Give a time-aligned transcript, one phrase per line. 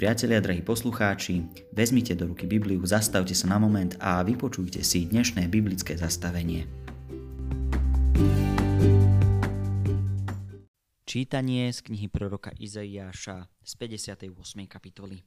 [0.00, 1.44] priatelia, drahí poslucháči,
[1.76, 6.64] vezmite do ruky Bibliu, zastavte sa na moment a vypočujte si dnešné biblické zastavenie.
[11.04, 14.32] Čítanie z knihy proroka Izaiáša z 58.
[14.64, 15.20] kapitoly.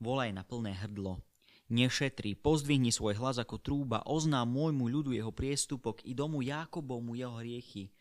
[0.00, 1.20] Volaj na plné hrdlo.
[1.68, 7.36] Nešetri, pozdvihni svoj hlas ako trúba, oznám môjmu ľudu jeho priestupok i domu Jákobovmu jeho
[7.36, 7.92] hriechy.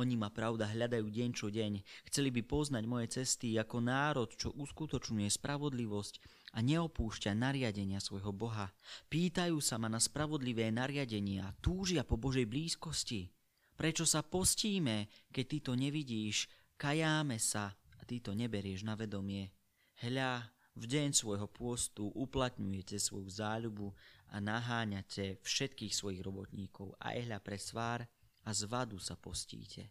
[0.00, 4.48] Oni ma pravda hľadajú deň čo deň, chceli by poznať moje cesty ako národ, čo
[4.56, 6.14] uskutočňuje spravodlivosť
[6.56, 8.72] a neopúšťa nariadenia svojho Boha.
[9.12, 13.28] Pýtajú sa ma na spravodlivé nariadenia, túžia po Božej blízkosti.
[13.76, 16.48] Prečo sa postíme, keď ty to nevidíš,
[16.80, 19.52] kajáme sa a ty to neberieš na vedomie.
[20.00, 23.92] Hľa, v deň svojho pôstu uplatňujete svoju záľubu
[24.32, 28.08] a naháňate všetkých svojich robotníkov a hľa pre svár
[28.42, 29.90] a z vadu sa postíte,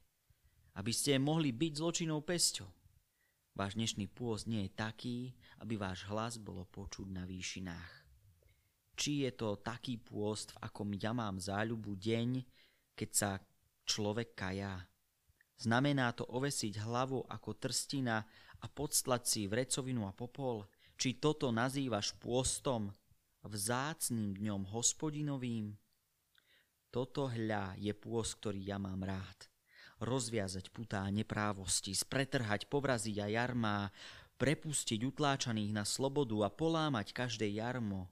[0.75, 2.67] aby ste mohli byť zločinou pesťou.
[3.51, 5.17] Váš dnešný pôst nie je taký,
[5.59, 7.91] aby váš hlas bolo počuť na výšinách.
[8.95, 12.29] Či je to taký pôst, v akom ja mám záľubu deň,
[12.95, 13.31] keď sa
[13.83, 14.87] človek kajá.
[15.61, 18.23] Znamená to ovesiť hlavu ako trstina
[18.61, 20.65] a podstlať si vrecovinu a popol?
[20.97, 22.93] Či toto nazývaš pôstom,
[23.41, 25.80] vzácným dňom hospodinovým?
[26.91, 29.47] Toto hľa je pôs, ktorý ja mám rád.
[30.03, 33.79] Rozviazať putá neprávosti, spretrhať povraziť a jarmá,
[34.35, 38.11] prepustiť utláčaných na slobodu a polámať každé jarmo.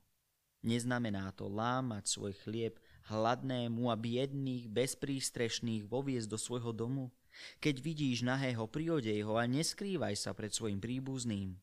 [0.63, 2.79] Neznamená to lámať svoj chlieb
[3.11, 7.11] hladnému a biedných, bezprístrešných voviesť do svojho domu?
[7.59, 11.59] Keď vidíš nahého, priodej ho a neskrývaj sa pred svojim príbuzným.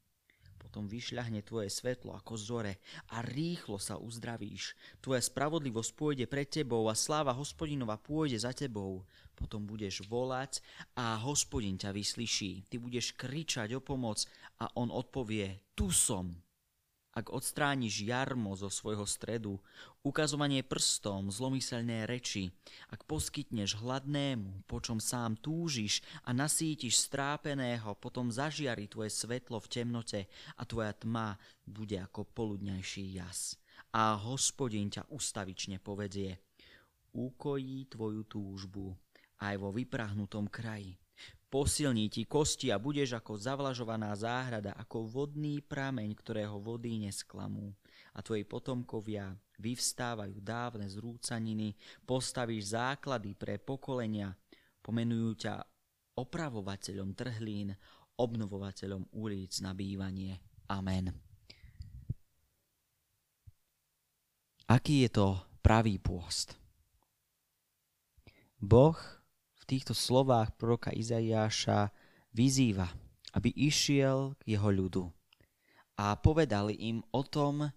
[0.57, 2.81] Potom vyšľahne tvoje svetlo ako zore
[3.13, 4.77] a rýchlo sa uzdravíš.
[5.05, 9.05] Tvoja spravodlivosť pôjde pred tebou a sláva hospodinova pôjde za tebou.
[9.37, 10.65] Potom budeš volať
[10.97, 12.65] a hospodin ťa vyslyší.
[12.73, 14.25] Ty budeš kričať o pomoc
[14.65, 16.46] a on odpovie, tu som
[17.17, 19.57] ak odstrániš jarmo zo svojho stredu,
[20.05, 22.53] ukazovanie prstom, zlomyselné reči,
[22.93, 29.71] ak poskytneš hladnému, po čom sám túžiš a nasítiš strápeného, potom zažiari tvoje svetlo v
[29.73, 30.21] temnote
[30.61, 33.57] a tvoja tma bude ako poludňajší jas.
[33.97, 36.37] A hospodin ťa ustavične povedie,
[37.17, 38.93] ukojí tvoju túžbu
[39.41, 41.01] aj vo vyprahnutom kraji
[41.47, 47.71] Posilní ti kosti a budeš ako zavlažovaná záhrada, ako vodný prameň, ktorého vody nesklamú.
[48.17, 49.31] A tvoji potomkovia
[49.63, 54.35] vyvstávajú dávne zrúcaniny, postavíš základy pre pokolenia,
[54.83, 55.55] pomenujú ťa
[56.19, 57.71] opravovateľom trhlín,
[58.19, 60.41] obnovovateľom ulic na bývanie.
[60.67, 61.15] Amen.
[64.67, 65.29] Aký je to
[65.63, 66.59] pravý pôst?
[68.59, 68.99] Boh
[69.67, 71.91] týchto slovách proroka Izaiáša
[72.31, 72.87] vyzýva,
[73.35, 75.05] aby išiel k jeho ľudu
[75.99, 77.73] a povedali im o tom,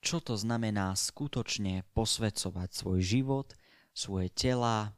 [0.00, 3.48] čo to znamená skutočne posvedcovať svoj život,
[3.92, 4.96] svoje tela,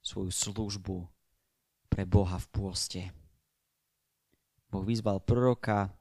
[0.00, 0.98] svoju službu
[1.92, 3.02] pre Boha v pôste.
[4.72, 5.92] Boh vyzval proroka,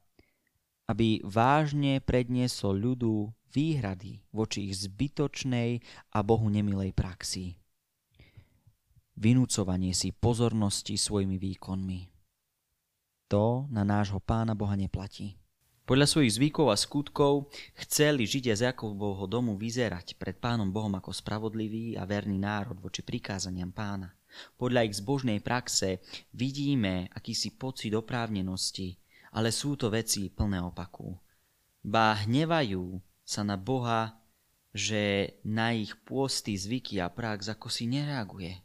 [0.88, 5.84] aby vážne predniesol ľudu výhrady voči ich zbytočnej
[6.16, 7.61] a Bohu nemilej praxi
[9.18, 12.00] vynúcovanie si pozornosti svojimi výkonmi.
[13.32, 15.40] To na nášho pána Boha neplatí.
[15.82, 17.52] Podľa svojich zvykov a skutkov
[17.84, 23.04] chceli Židia z Jakobovho domu vyzerať pred pánom Bohom ako spravodlivý a verný národ voči
[23.04, 24.14] prikázaniam pána.
[24.56, 26.00] Podľa ich zbožnej praxe
[26.32, 28.96] vidíme akýsi pocit oprávnenosti,
[29.36, 31.12] ale sú to veci plné opaku.
[31.84, 34.16] Ba hnevajú sa na Boha,
[34.72, 38.56] že na ich pôsty, zvyky a prax ako si nereaguje.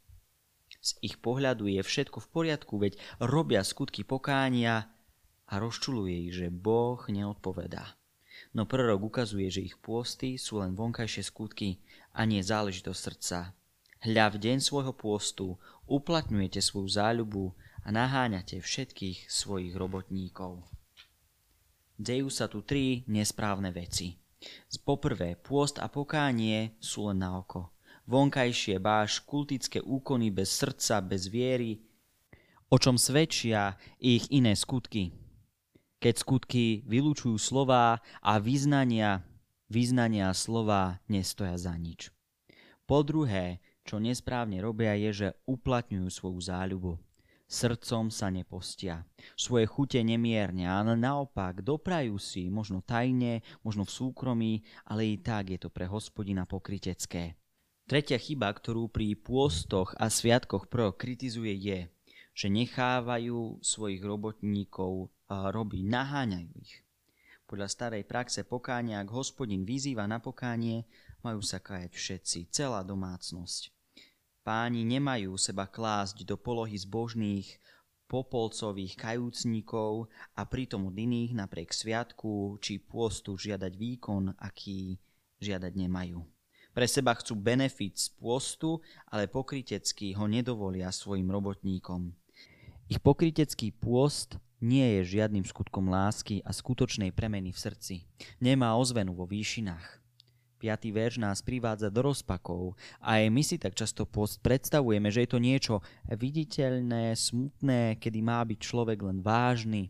[0.86, 4.86] Z ich pohľadu je všetko v poriadku, veď robia skutky pokánia
[5.50, 7.98] a rozčuluje ich, že Boh neodpovedá.
[8.54, 11.82] No prorok ukazuje, že ich pôsty sú len vonkajšie skutky
[12.14, 13.38] a nie záležitosť srdca.
[14.06, 15.58] Hľa v deň svojho pôstu
[15.91, 17.50] uplatňujete svoju záľubu
[17.82, 20.62] a naháňate všetkých svojich robotníkov.
[21.98, 24.15] Dejú sa tu tri nesprávne veci.
[24.86, 27.74] Poprvé, pôst a pokánie sú len na oko
[28.06, 31.82] vonkajšie báš kultické úkony bez srdca, bez viery,
[32.70, 35.14] o čom svedčia ich iné skutky.
[36.03, 39.22] Keď skutky vylúčujú slová a vyznania,
[39.70, 42.14] vyznania a slova nestoja za nič.
[42.86, 46.92] Po druhé, čo nesprávne robia, je, že uplatňujú svoju záľubu.
[47.47, 49.06] Srdcom sa nepostia.
[49.38, 54.52] Svoje chute nemierne, ale naopak doprajú si, možno tajne, možno v súkromí,
[54.91, 57.38] ale i tak je to pre hospodina pokrytecké.
[57.86, 61.80] Tretia chyba, ktorú pri pôstoch a sviatkoch prorok kritizuje je,
[62.34, 66.83] že nechávajú svojich robotníkov robiť, naháňajú ich.
[67.47, 70.83] Podľa starej praxe pokánia, ak hospodin vyzýva na pokánie,
[71.22, 73.71] majú sa kajať všetci, celá domácnosť.
[74.42, 77.54] Páni nemajú seba klásť do polohy zbožných,
[78.10, 84.98] popolcových kajúcnikov a pritom od iných napriek sviatku či pôstu žiadať výkon, aký
[85.38, 86.18] žiadať nemajú.
[86.76, 92.12] Pre seba chcú benefit z pôstu, ale pokrytecky ho nedovolia svojim robotníkom.
[92.92, 97.94] Ich pokrytecký pôst nie je žiadnym skutkom lásky a skutočnej premeny v srdci.
[98.44, 100.04] Nemá ozvenu vo výšinách.
[100.60, 105.24] Piatý verš nás privádza do rozpakov a aj my si tak často post predstavujeme, že
[105.24, 105.74] je to niečo
[106.08, 109.88] viditeľné, smutné, kedy má byť človek len vážny.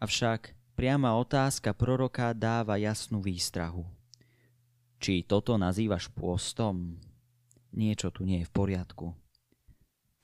[0.00, 3.95] Avšak priama otázka proroka dáva jasnú výstrahu.
[4.96, 6.96] Či toto nazývaš pôstom?
[7.76, 9.12] Niečo tu nie je v poriadku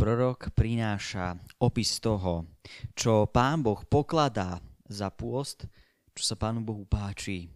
[0.03, 2.59] prorok prináša opis toho,
[2.99, 5.63] čo pán Boh pokladá za pôst,
[6.11, 7.47] čo sa pánu Bohu páči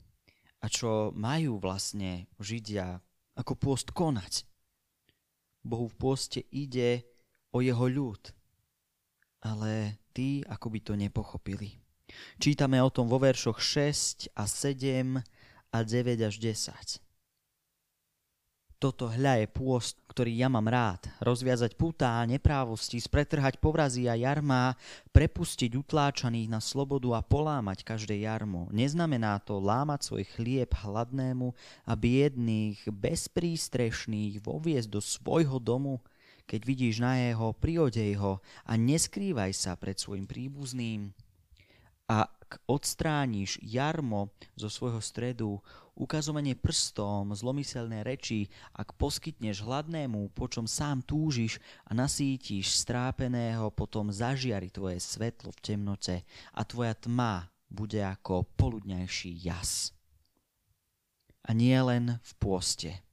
[0.62, 3.02] a čo majú vlastne Židia
[3.34, 4.46] ako pôst konať.
[5.66, 7.02] Bohu v pôste ide
[7.50, 8.30] o jeho ľud,
[9.42, 11.82] ale tí ako by to nepochopili.
[12.38, 15.18] Čítame o tom vo veršoch 6 a 7
[15.74, 17.05] a 9 až 10.
[18.76, 21.08] Toto hľa je pôst, ktorý ja mám rád.
[21.24, 24.76] Rozviazať putá, neprávosti, spretrhať povrazy a jarmá,
[25.16, 28.68] prepustiť utláčaných na slobodu a polámať každé jarmo.
[28.68, 31.56] Neznamená to lámať svoj chlieb hladnému
[31.88, 36.04] a biedných, bezprístrešných voviesť do svojho domu,
[36.44, 41.16] keď vidíš na jeho, priodej ho a neskrývaj sa pred svojim príbuzným.
[42.06, 45.64] Ak odstrániš jarmo zo svojho stredu,
[45.96, 51.56] ukazovanie prstom, zlomyselné reči, ak poskytneš hladnému, po čom sám túžiš
[51.88, 56.16] a nasítiš strápeného, potom zažiari tvoje svetlo v temnote
[56.52, 59.96] a tvoja tma bude ako poludňajší jas.
[61.46, 63.05] A nie len v pôste.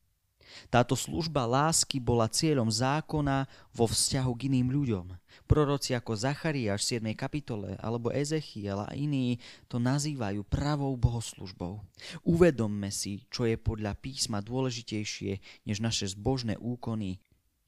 [0.69, 5.05] Táto služba lásky bola cieľom zákona vo vzťahu k iným ľuďom.
[5.43, 7.19] Proroci ako Zachariáš v 7.
[7.19, 11.83] kapitole alebo Ezechiel a iní to nazývajú pravou bohoslužbou.
[12.23, 17.19] Uvedomme si, čo je podľa písma dôležitejšie než naše zbožné úkony.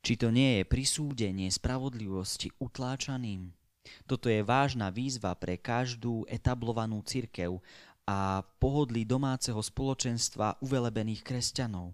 [0.05, 3.49] Či to nie je prisúdenie spravodlivosti utláčaným.
[4.09, 7.61] Toto je vážna výzva pre každú etablovanú cirkev
[8.05, 11.93] a pohodlí domáceho spoločenstva uvelebených kresťanov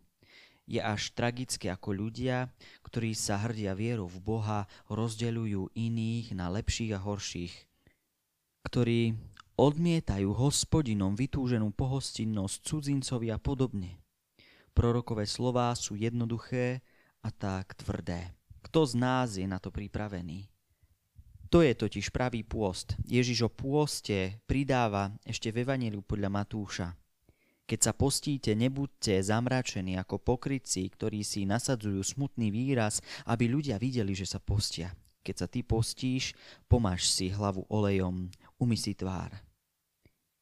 [0.71, 2.47] je až tragické, ako ľudia,
[2.87, 7.51] ktorí sa hrdia vierou v Boha, rozdeľujú iných na lepších a horších,
[8.63, 9.11] ktorí
[9.59, 13.99] odmietajú hospodinom vytúženú pohostinnosť cudzincovi a podobne.
[14.71, 16.79] Prorokové slová sú jednoduché
[17.19, 18.31] a tak tvrdé.
[18.63, 20.47] Kto z nás je na to pripravený?
[21.51, 22.95] To je totiž pravý pôst.
[23.03, 26.95] Ježiš o pôste pridáva ešte v Evangeliu podľa Matúša.
[27.71, 34.11] Keď sa postíte, nebuďte zamračení ako pokrytci, ktorí si nasadzujú smutný výraz, aby ľudia videli,
[34.11, 34.91] že sa postia.
[35.23, 36.35] Keď sa ty postíš,
[36.67, 38.27] pomáš si hlavu olejom,
[38.59, 39.31] umy si tvár.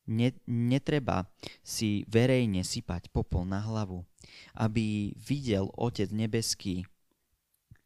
[0.09, 1.29] Ne, netreba
[1.61, 4.01] si verejne sypať popol na hlavu,
[4.57, 6.81] aby videl Otec nebeský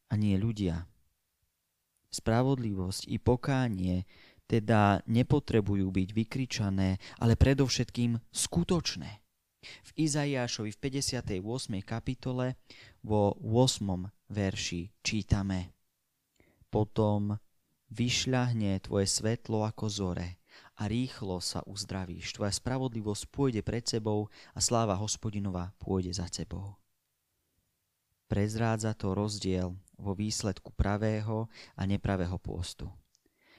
[0.07, 0.87] a nie ľudia.
[2.15, 4.07] Spravodlivosť i pokánie
[4.47, 9.22] teda nepotrebujú byť vykričané, ale predovšetkým skutočné.
[9.63, 11.33] V Izaiášovi v 58.
[11.81, 12.59] kapitole
[13.01, 13.83] vo 8.
[14.31, 15.71] verši čítame
[16.67, 17.35] Potom
[17.93, 20.41] vyšľahne tvoje svetlo ako zore
[20.79, 22.33] a rýchlo sa uzdravíš.
[22.33, 26.77] Tvoja spravodlivosť pôjde pred sebou a sláva hospodinova pôjde za tebou.
[28.25, 31.45] Prezrádza to rozdiel vo výsledku pravého
[31.77, 32.89] a nepravého pôstu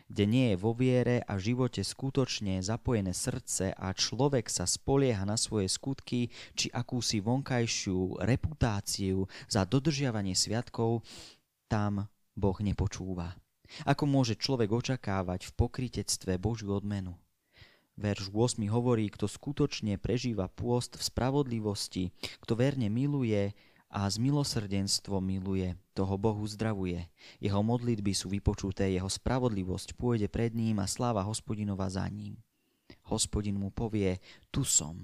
[0.08, 5.40] kde nie je vo viere a živote skutočne zapojené srdce a človek sa spolieha na
[5.40, 11.02] svoje skutky či akúsi vonkajšiu reputáciu za dodržiavanie sviatkov,
[11.66, 12.04] tam
[12.37, 13.32] Boh nepočúva.
[13.88, 17.16] Ako môže človek očakávať v pokritectve Božiu odmenu?
[17.94, 22.11] Verš 8 hovorí, kto skutočne prežíva pôst v spravodlivosti,
[22.42, 23.54] kto verne miluje,
[23.94, 27.06] a z milosrdenstvo miluje, toho Bohu zdravuje.
[27.38, 32.34] Jeho modlitby sú vypočuté, jeho spravodlivosť pôjde pred ním a sláva hospodinova za ním.
[33.06, 34.18] Hospodin mu povie,
[34.50, 34.98] tu som.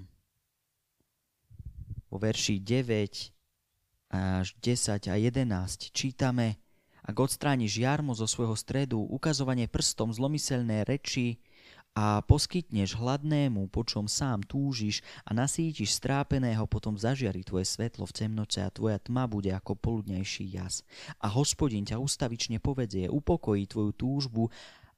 [2.11, 3.31] Vo verši 9
[4.11, 6.59] až 10 a 11 čítame,
[7.01, 11.39] ak odstrániš jarmo zo svojho stredu, ukazovanie prstom zlomyselné reči,
[11.91, 18.15] a poskytneš hladnému, po čom sám túžiš a nasítiš strápeného, potom zažiari tvoje svetlo v
[18.15, 20.87] temnote a tvoja tma bude ako poludnejší jas.
[21.19, 24.47] A hospodin ťa ustavične povedie, upokojí tvoju túžbu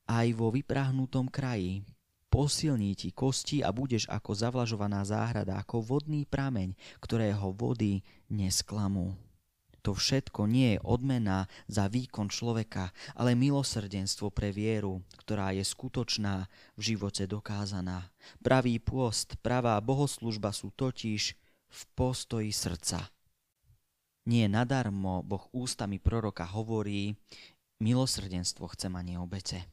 [0.06, 1.82] aj vo vyprahnutom kraji.
[2.34, 9.14] posilní ti kosti a budeš ako zavlažovaná záhrada, ako vodný prameň, ktorého vody nesklamú.
[9.84, 16.48] To všetko nie je odmena za výkon človeka, ale milosrdenstvo pre vieru, ktorá je skutočná,
[16.80, 18.08] v živote dokázaná.
[18.40, 21.36] Pravý pôst, pravá bohoslužba sú totiž
[21.68, 23.12] v postoji srdca.
[24.24, 27.12] Nie nadarmo Boh ústami proroka hovorí,
[27.84, 29.68] milosrdenstvo chce ma nie obete.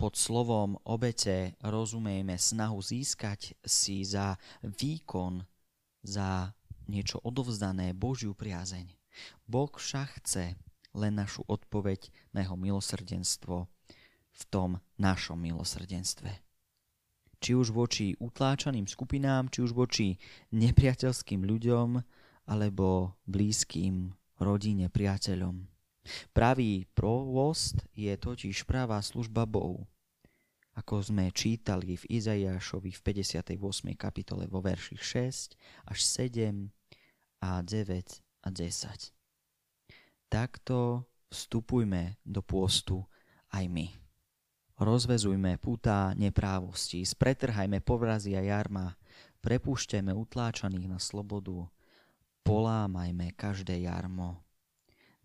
[0.00, 5.44] Pod slovom obete rozumieme snahu získať si za výkon,
[6.00, 6.54] za
[6.88, 8.97] niečo odovzdané Božiu priazeň.
[9.48, 10.56] Boh však chce
[10.96, 13.68] len našu odpoveď na jeho milosrdenstvo
[14.38, 16.30] v tom našom milosrdenstve.
[17.38, 20.18] Či už voči utláčaným skupinám, či už voči
[20.50, 22.02] nepriateľským ľuďom,
[22.48, 24.10] alebo blízkym,
[24.42, 25.68] rodine, priateľom.
[26.32, 29.84] Pravý provost je totiž pravá služba Bohu.
[30.74, 33.58] Ako sme čítali v Izaiášovi v 58.
[33.98, 36.70] kapitole vo verši 6 až 7
[37.42, 39.12] a 9 a 10.
[40.32, 43.04] Takto vstupujme do pôstu
[43.52, 43.92] aj my.
[44.80, 48.96] Rozvezujme putá neprávosti, spretrhajme povrazy a jarma,
[49.44, 51.68] prepúšťajme utláčaných na slobodu,
[52.40, 54.40] polámajme každé jarmo.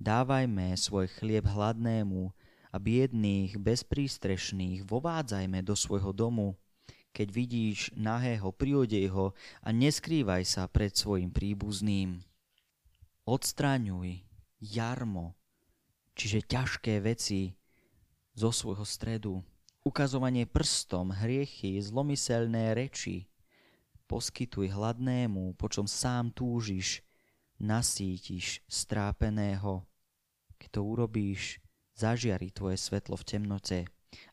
[0.01, 2.34] Dávajme svoj chlieb hladnému
[2.74, 6.58] a biedných, bezprístrešných vovádzajme do svojho domu.
[7.13, 12.25] Keď vidíš nahého, priodej ho a neskrývaj sa pred svojim príbuzným.
[13.24, 14.20] Odstraňuj
[14.60, 15.39] jarmo,
[16.12, 17.56] čiže ťažké veci
[18.36, 19.39] zo svojho stredu.
[19.88, 23.32] Ukazovanie prstom, hriechy, zlomyselné reči.
[24.12, 27.00] Poskytuj hladnému, po čom sám túžiš,
[27.63, 29.88] nasítiš strápeného.
[30.60, 31.63] Keď to urobíš,
[31.96, 33.80] zažiari tvoje svetlo v temnote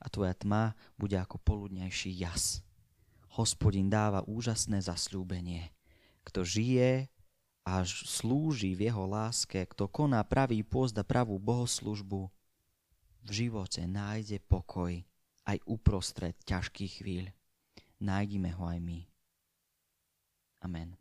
[0.02, 2.66] a tvoja tma bude ako poludnejší jas.
[3.38, 5.70] Hospodin dáva úžasné zasľúbenie.
[6.26, 7.06] Kto žije
[7.64, 12.30] až slúži v jeho láske, kto koná pravý pôst a pravú bohoslužbu,
[13.20, 14.96] v živote nájde pokoj
[15.44, 17.26] aj uprostred ťažkých chvíľ.
[18.00, 19.00] Nájdime ho aj my.
[20.64, 20.96] Amen.